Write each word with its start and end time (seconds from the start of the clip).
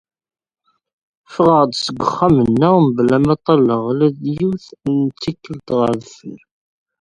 Ffɣeɣ-d 1.33 1.73
seg 1.77 1.97
uxxam-nneɣ 2.05 2.73
mebla 2.83 3.17
ma 3.25 3.35
ṭalleɣ 3.45 3.81
ula 3.89 4.07
d 4.15 4.17
tikkelt 5.21 5.67
ɣer 5.79 5.91
deffir. 6.01 6.41